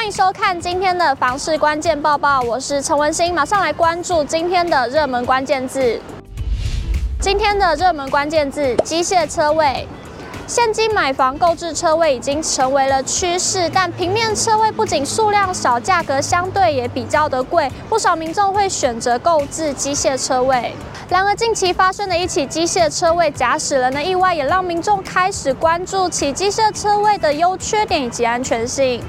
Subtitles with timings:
[0.00, 6.00] 欢迎收看今天的房市关键报报，我是陈文心，马上来关注今天的热门关键字。
[7.20, 9.86] 今天的热门关键字：机械车位。
[10.46, 20.74] 现今买房购置车位已经成为了趋势，但平面车位不仅数量少，价格相对也比较的贵，不少民众会选择购置机械车位。
[21.10, 29.02] 然而，近期发生的一起机械车位假死人的意外，也让民众开始关注起机械车位的优缺点以及安全性。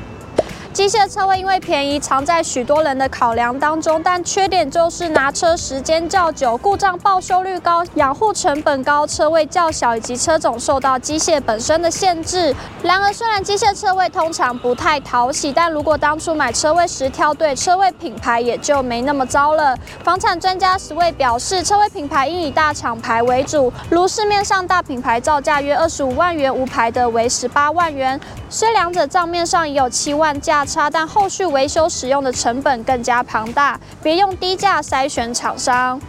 [0.74, 12.56] 机械车位因为便宜，常在许多人的考量当中，但缺点就是拿车时间较久，故障报修率高，养护成本高，车位较小，以及车种受到机械本身的限制。
[12.82, 19.78] 然而，虽然机械车位通常不太讨喜，但如果当初买车位时挑对车位品牌，也就没那么糟了。
[20.06, 28.18] 房产专家石位表示，车位品牌应以大厂牌为主，如市面上大品牌造价约二十五万元，无牌的为十八万元。
[28.50, 36.02] 虽两者账面上也有七万价差，但后续维修使用的成本更加庞大，别用低价筛选厂商。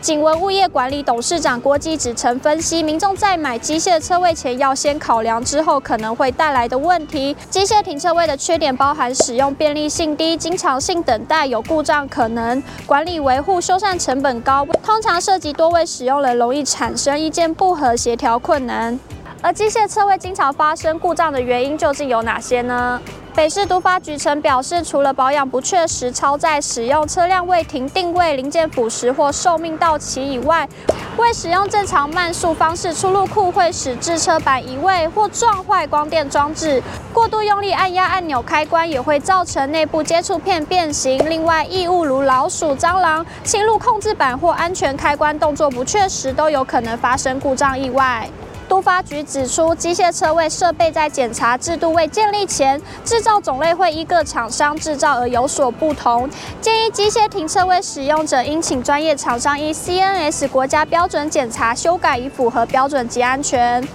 [0.00, 7.36] 景文物业管理董事长郭基子曾分析，民众在买机械车位前要先考量之后可能会带来的问题。
[7.50, 18.98] 机械停车位的缺点包含使用便利性低、经常性等待、有故障可能、管理维护修缮成本高，通常涉及多位使用人，容易产生意见不合、协调困难。
[19.42, 23.00] 而机械车位经常发生故障的原因究竟有哪些呢？
[23.38, 30.68] 北市都发局曾表示，除了保养不确实、超载使用、车辆未停定位、零件腐蚀或寿命到期以外，
[31.16, 41.30] 未使用正常慢速方式出入库会使制车板移位或撞坏光电装置；过度用力按压按钮开关也会造成内部接触片变形。
[41.30, 48.28] 另外，异物如老鼠、蟑螂侵入控制板或安全开关动作不确实，都有可能发生故障意外。
[48.68, 56.28] 都发局指出，机械车位设备在检查制度未建立前，制造种类会依各厂商制造而有所不同。
[56.60, 63.86] 建议机械停车位使用者应请专业厂商依 CNS 国家标准检查修改，以符合标准及安全。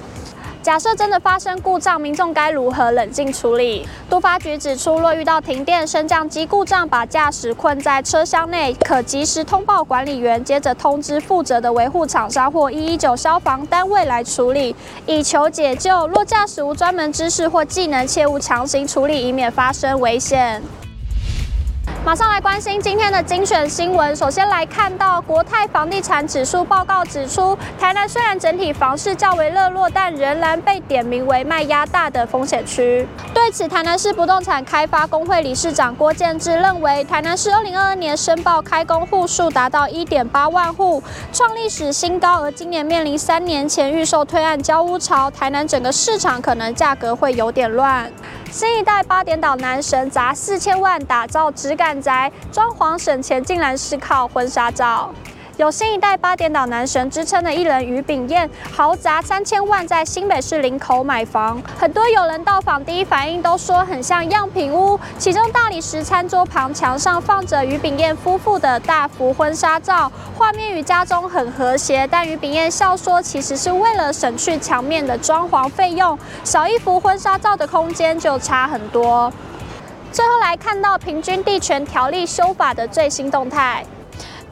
[0.63, 3.85] 假设真的发生故障，民众该如何冷静处理？
[4.09, 14.73] 都发局指出，若遇到停电、升降机故障，把驾驶困在车厢内，可及时通报管理员，接着通知负责的维护厂商或一一九消防单位来处理，
[15.05, 16.07] 以求解救。
[16.07, 20.63] 若驾驶无专门知识或技能，切勿强行处理，以免发生危险。
[22.05, 24.13] 马上来关心今天的精选新闻。
[24.13, 33.07] 首先来看到国泰房地产指数报告指出，台南虽然整体房市较为热络，但仍然被点名为卖压大的风险区。
[33.33, 42.41] 对此，台南市不动产开发工会理事长郭建志认为，台南市二零二二年申报开工户数达到一点八万户，创历史新高。
[42.41, 48.11] 而今年面临三年前预售推案交屋潮，台南整个市场可能价格会有点乱。
[48.53, 55.11] 新一代八点档男神砸四千万打造质感宅，装潢省钱竟然是靠婚纱照。
[55.57, 61.61] 有新一代八点档男神之称的艺人于炳彦，豪砸三千万在新北市林口买房。
[61.77, 64.99] 很多友人到访，第一反应都说很像样品屋。
[65.19, 72.07] 其中大理石餐桌旁墙上放着于炳彦夫妇的大幅婚纱照，画面与家中很和谐。
[72.07, 79.31] 但于炳彦笑说，其实是为了省去墙面的装潢费用，少一幅婚纱照的空间就差很多。
[80.11, 83.85] 最后来看到平均地权条例修法的最新动态。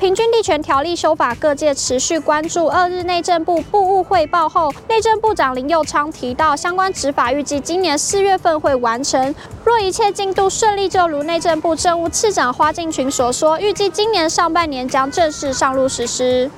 [0.02, 2.66] 平均地权条例修法，各界持续关注。
[2.66, 9.36] 二日内政部部务汇报后，内政部长林佑昌提到，相关执法预计今年四月份会完成。
[9.64, 16.50] 若一切进度顺利，就如内政部政务次长花敬群所说，预计今年上半年将正式上路实施。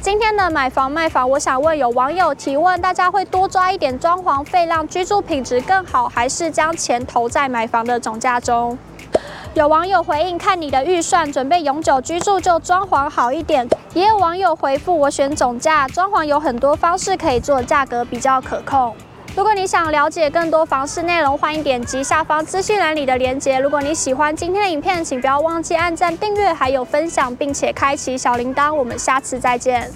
[0.00, 8.78] 今天的买房卖房，我想问有网友提问：大家会多抓一点装潢费，让居住品质更好，还是将钱投在买房的总价中？
[9.56, 13.66] 有网友回应：看你的预算，准备永久居住就装潢好一点。
[13.94, 18.94] 也有网友回复：我选总价，装潢有很多方式可以做，价格比较可控。
[19.34, 23.58] 如果你想了解更多房事内容，欢迎点击下方资讯栏里的链接。
[23.58, 28.74] 如果你喜欢今天的影片，请不要忘记按赞、订阅，还有分享，并且开启小铃铛。
[28.74, 29.90] 我们下次再见。